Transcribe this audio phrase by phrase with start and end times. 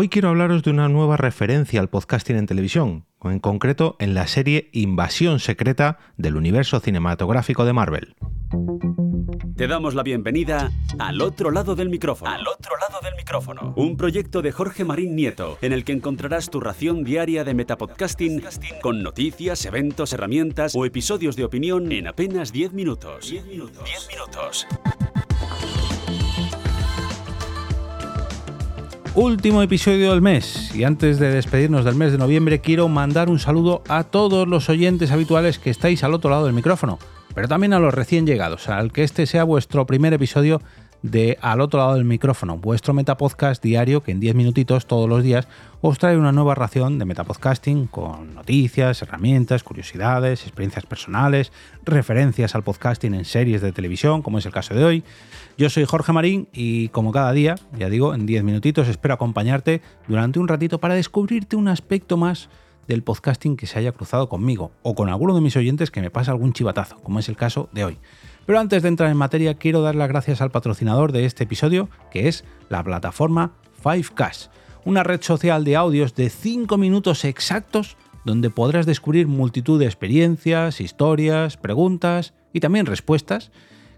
[0.00, 4.28] Hoy quiero hablaros de una nueva referencia al podcasting en televisión, en concreto en la
[4.28, 8.14] serie Invasión Secreta del universo cinematográfico de Marvel.
[9.56, 12.30] Te damos la bienvenida al otro lado del micrófono.
[12.30, 13.74] Al otro lado del micrófono.
[13.76, 18.44] Un proyecto de Jorge Marín Nieto, en el que encontrarás tu ración diaria de metapodcasting
[18.80, 23.30] con noticias, eventos, herramientas o episodios de opinión en apenas 10 minutos.
[23.32, 23.82] 10 minutos.
[23.84, 24.64] 10 minutos.
[29.20, 30.72] Último episodio del mes.
[30.76, 34.68] Y antes de despedirnos del mes de noviembre quiero mandar un saludo a todos los
[34.68, 37.00] oyentes habituales que estáis al otro lado del micrófono,
[37.34, 40.62] pero también a los recién llegados, al que este sea vuestro primer episodio
[41.02, 45.22] de Al otro lado del micrófono, vuestro metapodcast diario que en 10 minutitos todos los
[45.22, 45.46] días
[45.80, 51.52] os trae una nueva ración de metapodcasting con noticias, herramientas, curiosidades, experiencias personales,
[51.84, 55.04] referencias al podcasting en series de televisión, como es el caso de hoy.
[55.56, 59.82] Yo soy Jorge Marín y como cada día, ya digo, en 10 minutitos espero acompañarte
[60.08, 62.48] durante un ratito para descubrirte un aspecto más
[62.88, 66.10] del podcasting que se haya cruzado conmigo o con alguno de mis oyentes que me
[66.10, 67.98] pasa algún chivatazo, como es el caso de hoy.
[68.46, 71.90] Pero antes de entrar en materia, quiero dar las gracias al patrocinador de este episodio,
[72.10, 73.52] que es la plataforma
[73.84, 74.48] 5Cash,
[74.84, 80.80] una red social de audios de 5 minutos exactos donde podrás descubrir multitud de experiencias,
[80.80, 83.50] historias, preguntas y también respuestas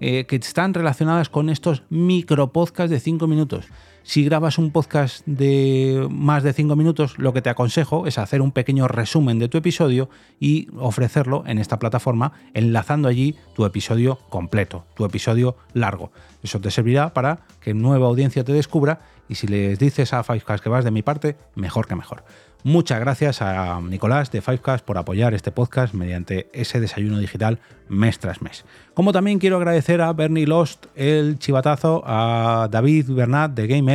[0.00, 3.66] eh, que están relacionadas con estos micropodcasts de 5 minutos.
[4.06, 8.42] Si grabas un podcast de más de 5 minutos, lo que te aconsejo es hacer
[8.42, 14.18] un pequeño resumen de tu episodio y ofrecerlo en esta plataforma, enlazando allí tu episodio
[14.28, 16.12] completo, tu episodio largo.
[16.42, 20.62] Eso te servirá para que nueva audiencia te descubra y si les dices a Fivecast
[20.62, 22.24] que vas de mi parte, mejor que mejor.
[22.66, 27.58] Muchas gracias a Nicolás de Fivecast por apoyar este podcast mediante ese desayuno digital
[27.90, 28.64] mes tras mes.
[28.94, 33.93] Como también quiero agradecer a Bernie Lost el chivatazo, a David Bernat de Game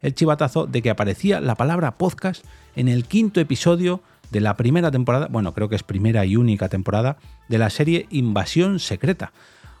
[0.00, 2.44] El chivatazo de que aparecía la palabra podcast
[2.74, 6.68] en el quinto episodio de la primera temporada, bueno, creo que es primera y única
[6.68, 7.16] temporada,
[7.48, 9.32] de la serie Invasión Secreta.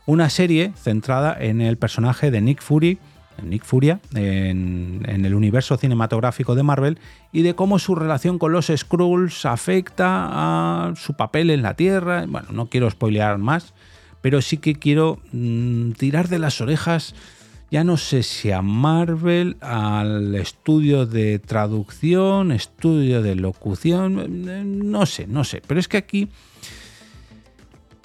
[0.06, 2.98] Una serie centrada en el personaje de Nick Fury
[3.42, 6.98] Nick Furia, en, el universo cinematográfico de Marvel,
[7.32, 12.24] y de cómo su relación con los Skrulls afecta a su papel en la Tierra.
[12.26, 13.74] Bueno, no quiero spoilear más,
[14.20, 17.14] pero sí que quiero mm, tirar de las orejas,
[17.70, 25.06] ya no sé si a Marvel, al estudio de traducción, estudio de locución, eh, no
[25.06, 26.28] sé, no sé, pero es que aquí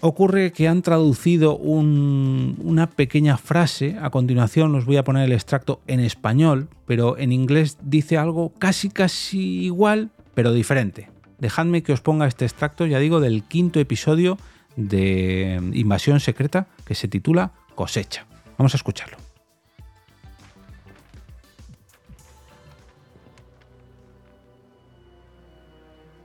[0.01, 5.79] ocurre que han traducido una pequeña frase, a continuación os voy a poner el extracto
[5.85, 11.09] en español, pero en inglés dice algo casi casi igual, pero diferente.
[11.37, 14.37] Dejadme que os ponga este extracto, ya digo, del quinto episodio
[14.75, 18.25] de Invasión Secreta, que se titula Cosecha.
[18.57, 19.30] Vamos a escucharlo.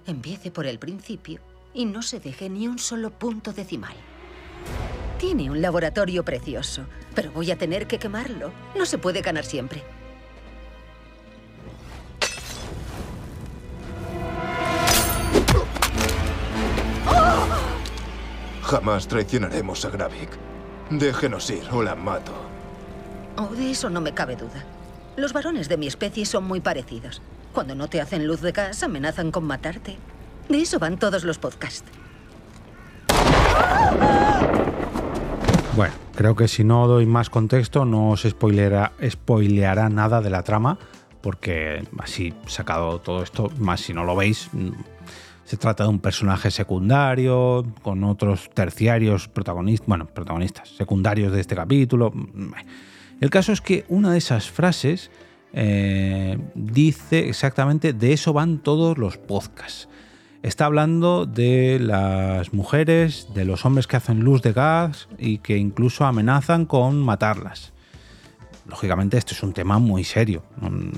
[0.07, 1.41] Empiece por el principio
[1.75, 3.97] y no se deje ni un solo punto decimal.
[5.19, 8.53] Tiene un laboratorio precioso, pero voy a tener que quemarlo.
[8.77, 9.83] No se puede ganar siempre.
[18.63, 20.31] Jamás traicionaremos a Gravik.
[20.91, 22.33] Déjenos ir o la mato.
[23.37, 24.65] Oh, de eso no me cabe duda.
[25.17, 27.23] Los varones de mi especie son muy parecidos.
[27.57, 29.97] Cuando no te hacen luz de gas, amenazan con matarte.
[30.47, 31.91] De eso van todos los podcasts.
[35.75, 40.43] Bueno, creo que si no doy más contexto no os spoileará, spoileará nada de la
[40.43, 40.77] trama,
[41.23, 44.73] porque así sacado todo esto, más si no lo veis, mm,
[45.45, 51.57] se trata de un personaje secundario, con otros terciarios protagonistas, bueno, protagonistas secundarios de este
[51.57, 52.13] capítulo.
[52.13, 52.53] Mm,
[53.23, 55.11] El caso es que una de esas frases
[55.59, 59.89] eh, dice exactamente de eso van todos los podcasts.
[60.43, 65.57] Está hablando de las mujeres, de los hombres que hacen luz de gas y que
[65.57, 67.73] incluso amenazan con matarlas.
[68.67, 70.43] Lógicamente esto es un tema muy serio.
[70.61, 70.91] Mm,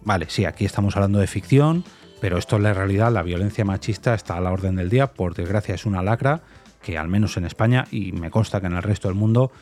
[0.00, 1.84] vale, sí, aquí estamos hablando de ficción,
[2.18, 5.34] pero esto es la realidad, la violencia machista está a la orden del día, por
[5.34, 6.40] desgracia es una lacra
[6.80, 9.52] que al menos en España y me consta que en el resto del mundo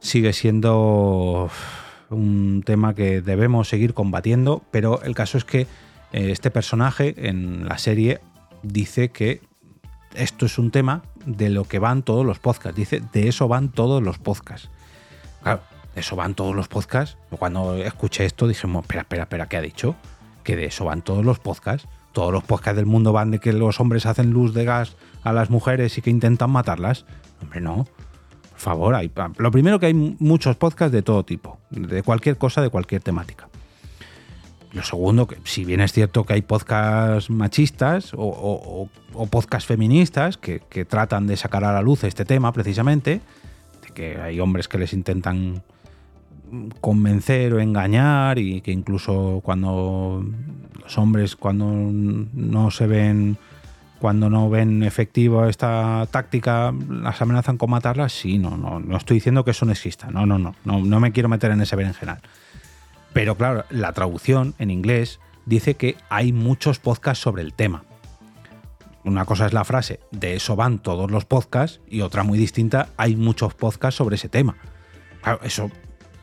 [0.00, 1.50] sigue siendo
[2.14, 5.62] un tema que debemos seguir combatiendo, pero el caso es que
[6.12, 8.20] eh, este personaje en la serie
[8.62, 9.40] dice que
[10.14, 12.76] esto es un tema de lo que van todos los podcasts.
[12.76, 14.70] Dice, de eso van todos los podcasts.
[15.42, 15.60] Claro,
[15.94, 17.18] de eso van todos los podcasts.
[17.30, 19.96] Cuando escuché esto dije, espera, espera, espera, ¿qué ha dicho?
[20.42, 21.88] Que de eso van todos los podcasts.
[22.12, 25.32] Todos los podcasts del mundo van de que los hombres hacen luz de gas a
[25.32, 27.06] las mujeres y que intentan matarlas.
[27.42, 27.86] Hombre, no.
[28.54, 32.62] Por favor, hay, lo primero que hay muchos podcasts de todo tipo, de cualquier cosa,
[32.62, 33.48] de cualquier temática.
[34.72, 38.88] Lo segundo, que si bien es cierto que hay podcasts machistas o,
[39.28, 43.20] podcasts feministas que, que, tratan de sacar a la luz este tema precisamente,
[43.82, 45.62] de que hay hombres que les intentan
[46.80, 50.24] convencer o engañar y que incluso cuando
[50.80, 53.36] los hombres cuando no se ven
[54.04, 59.14] cuando no ven efectiva esta táctica las amenazan con matarlas sí no no no estoy
[59.14, 60.10] diciendo que eso no exista.
[60.10, 62.20] No no no no, no me quiero meter en ese berenjenal.
[63.14, 67.84] Pero claro la traducción en inglés dice que hay muchos podcasts sobre el tema.
[69.04, 72.90] Una cosa es la frase de eso van todos los podcasts y otra muy distinta
[72.98, 74.54] hay muchos podcasts sobre ese tema.
[75.22, 75.70] Claro, eso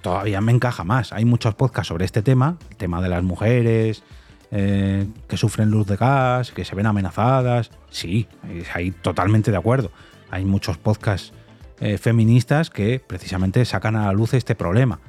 [0.04, 1.13] todavía me encaja más.
[1.13, 4.04] Hay muchos podcasts sobre este tema, el tema de las mujeres
[4.51, 7.71] eh, que sufren luz de gas, que se ven amenazadas.
[7.89, 8.27] Sí,
[8.74, 9.92] ahí totalmente de acuerdo.
[10.30, 11.33] Hay muchos podcasts
[11.80, 15.00] eh, feministas que precisamente sacan a la luz este problema.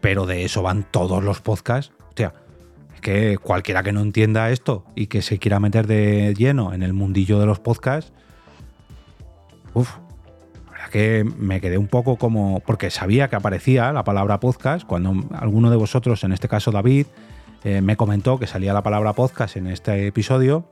[0.00, 1.92] Pero de eso van todos los podcasts.
[1.98, 2.34] O sea,
[2.94, 6.82] es que cualquiera que no entienda esto y que se quiera meter de lleno en
[6.82, 8.12] el mundillo de los podcasts,
[9.74, 9.90] uff,
[10.90, 12.60] que me quedé un poco como.
[12.60, 14.86] porque sabía que aparecía la palabra podcast.
[14.86, 17.06] Cuando alguno de vosotros, en este caso David,
[17.64, 20.64] eh, me comentó que salía la palabra podcast en este episodio,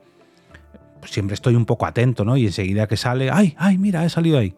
[0.99, 2.37] pues siempre estoy un poco atento, ¿no?
[2.37, 4.55] Y enseguida que sale, ¡ay, ay, mira, he salido ahí!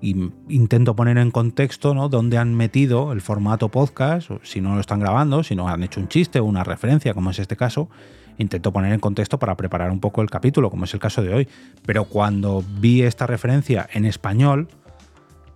[0.00, 0.16] Y
[0.48, 2.08] intento poner en contexto, ¿no?
[2.08, 6.00] Dónde han metido el formato podcast, si no lo están grabando, si no han hecho
[6.00, 7.90] un chiste o una referencia, como es este caso.
[8.38, 11.34] Intento poner en contexto para preparar un poco el capítulo, como es el caso de
[11.34, 11.48] hoy.
[11.84, 14.68] Pero cuando vi esta referencia en español,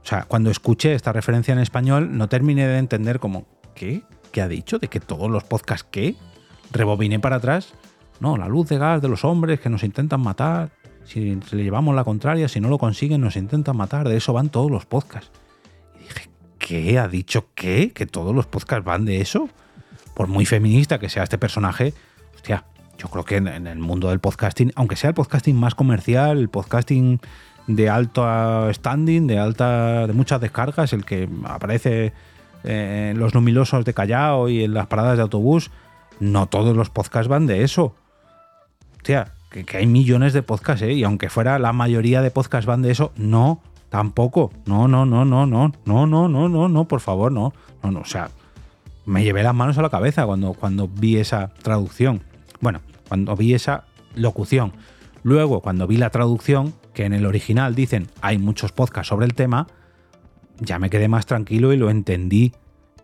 [0.03, 4.03] o sea, cuando escuché esta referencia en español, no terminé de entender como, ¿qué?
[4.35, 4.81] ¿Qué ha dicho?
[4.81, 6.17] ¿De que todos los podcasts qué?
[6.73, 7.73] Rebobiné para atrás.
[8.19, 10.73] No, la luz de gas de los hombres que nos intentan matar.
[11.05, 14.09] Si le llevamos la contraria, si no lo consiguen, nos intentan matar.
[14.09, 15.31] De eso van todos los podcasts.
[15.95, 16.99] Y dije, ¿qué?
[16.99, 17.93] ¿Ha dicho qué?
[17.93, 19.49] ¿Que todos los podcasts van de eso?
[20.17, 21.95] Por muy feminista que sea este personaje,
[22.35, 22.65] hostia,
[22.99, 26.49] yo creo que en, el mundo del podcasting, aunque sea el podcasting más comercial, el
[26.49, 27.21] podcasting
[27.69, 32.13] de alto standing, de alta, de muchas descargas, el que aparece
[32.65, 35.71] eh, en los numilosos de Callao y en las paradas de autobús,
[36.21, 37.95] no todos los podcasts van de eso.
[38.97, 40.93] Hostia, que, que hay millones de podcasts, ¿eh?
[40.93, 44.51] Y aunque fuera la mayoría de podcasts van de eso, no, tampoco.
[44.67, 47.53] No, no, no, no, no, no, no, no, no, no, por favor, no.
[47.83, 48.31] No, no, o sea,
[49.07, 52.23] me llevé las manos a la cabeza cuando, cuando vi esa traducción.
[52.61, 53.85] Bueno, cuando vi esa
[54.15, 54.73] locución.
[55.23, 59.35] Luego, cuando vi la traducción, que en el original dicen hay muchos podcasts sobre el
[59.35, 59.67] tema,
[60.61, 62.53] ya me quedé más tranquilo y lo entendí.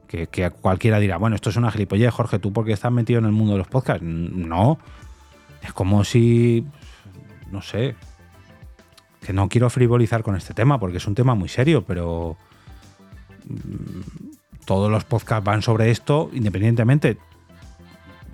[0.06, 3.26] Que, cualquiera dirá, bueno, esto es una gilipollez, Jorge, ¿tú por qué estás metido en
[3.26, 4.02] el mundo de los podcasts?
[4.02, 4.78] No.
[5.62, 6.66] Es como si.
[7.52, 7.94] No sé.
[9.24, 12.36] Que no quiero frivolizar con este tema porque es un tema muy serio, pero.
[13.46, 14.30] Mm,
[14.64, 17.18] todos los podcasts van sobre esto, independientemente.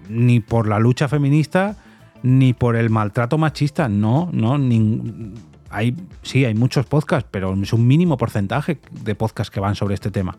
[0.09, 1.77] Ni por la lucha feminista,
[2.23, 4.59] ni por el maltrato machista, no, no,
[5.71, 9.95] hay, sí, hay muchos podcasts, pero es un mínimo porcentaje de podcasts que van sobre
[9.95, 10.37] este tema.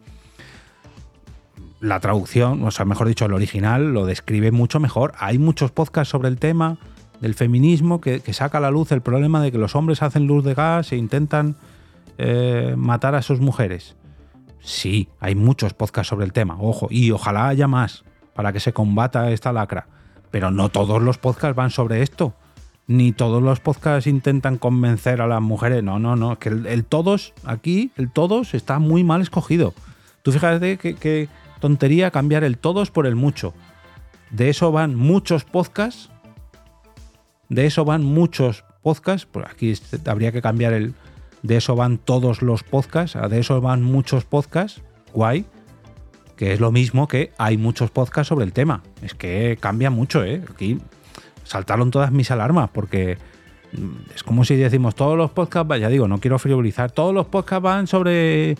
[1.79, 5.13] La traducción, o sea, mejor dicho, el original lo describe mucho mejor.
[5.19, 6.79] Hay muchos podcasts sobre el tema
[7.21, 10.43] del feminismo que, saca a la luz el problema de que los hombres hacen luz
[10.43, 11.55] de gas e intentan
[12.17, 13.95] eh, matar a sus mujeres.
[14.59, 18.03] Sí, hay muchos podcasts sobre el tema, ojo, y ojalá haya más
[18.33, 19.87] para que se combata esta lacra.
[20.31, 22.33] Pero no todos los podcasts van sobre esto.
[22.87, 25.83] Ni todos los podcasts intentan convencer a las mujeres.
[25.83, 26.39] No, no, no.
[26.39, 29.73] Que el, todos, aquí, el todos está muy mal escogido.
[30.23, 31.27] Tú fíjate que,
[31.59, 33.53] tontería cambiar el todos por el mucho.
[34.29, 36.09] De eso van muchos podcasts.
[37.49, 39.27] De eso van muchos podcasts.
[39.29, 39.73] Pues aquí
[40.05, 40.93] habría que cambiar el.
[41.43, 43.17] De eso van todos los podcasts.
[43.29, 44.81] De eso van muchos podcasts.
[45.13, 45.45] Guay
[46.37, 48.83] que es lo mismo que hay muchos podcasts sobre el tema.
[49.01, 50.43] Es que cambia mucho, ¿eh?
[50.49, 50.79] Aquí
[51.47, 53.17] saltaron todas mis alarmas porque
[53.73, 57.27] mm, es como si decimos todos los podcasts, ya digo, no quiero frivolizar, todos los
[57.27, 58.57] podcasts van sobre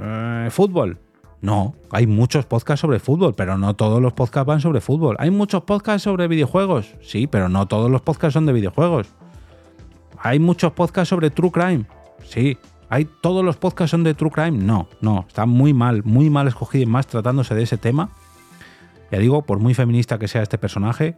[0.00, 0.98] eh, fútbol.
[1.40, 5.16] No, hay muchos podcasts sobre fútbol, pero no todos los podcasts van sobre fútbol.
[5.18, 9.08] Hay muchos podcasts sobre videojuegos, sí, pero no todos los podcasts son de videojuegos.
[10.18, 11.84] Hay muchos podcasts sobre true crime,
[12.24, 12.56] sí,
[12.94, 14.52] ¿Hay todos los podcasts son de True Crime?
[14.52, 18.10] No, no, está muy mal, muy mal escogido y más tratándose de ese tema.
[19.10, 21.16] Ya digo, por muy feminista que sea este personaje,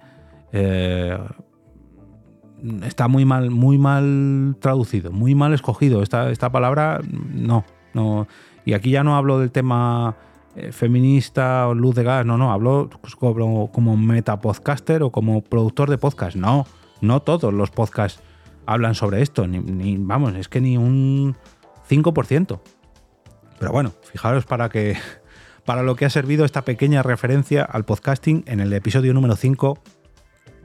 [0.53, 1.19] eh,
[2.85, 6.03] está muy mal, muy mal traducido, muy mal escogido.
[6.03, 7.01] Esta, esta palabra,
[7.33, 7.65] no,
[7.95, 8.27] no.
[8.65, 10.17] Y aquí ya no hablo del tema
[10.57, 15.91] eh, feminista o luz de gas, no, no, hablo como, como metapodcaster o como productor
[15.91, 16.37] de podcast.
[16.37, 16.67] No,
[17.01, 18.23] no todos los podcasts
[18.67, 21.37] hablan sobre esto, ni vamos, es que ni un
[21.89, 22.61] 5%.
[23.59, 24.97] Pero bueno, fijaros para que,
[25.67, 29.79] para lo que ha servido esta pequeña referencia al podcasting en el episodio número 5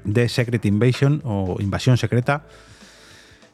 [0.05, 2.45] de Secret Invasion o Invasión Secreta.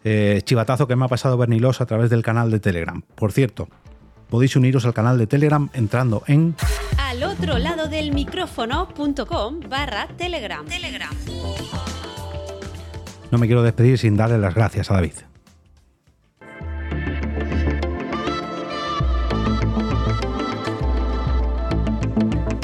[0.03, 3.01] Eh, chivatazo que me ha pasado Bernilos a través del canal de Telegram.
[3.15, 3.69] Por cierto,
[4.29, 6.55] podéis uniros al canal de Telegram entrando en
[6.97, 10.65] al otro lado del micrófono.com barra Telegram.
[10.65, 11.15] Telegram.
[13.31, 15.13] No me quiero despedir sin darle las gracias a David.